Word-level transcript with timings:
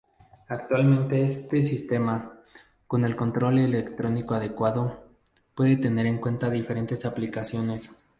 Actualmente 0.47 1.21
este 1.25 1.61
sistema, 1.61 2.33
con 2.87 3.05
el 3.05 3.15
control 3.15 3.59
electrónico 3.59 4.33
adecuado, 4.33 5.05
puede 5.53 5.77
tener 5.77 6.07
en 6.07 6.17
cuenta 6.17 6.49
diferentes 6.49 7.05
aplicaciones. 7.05 7.91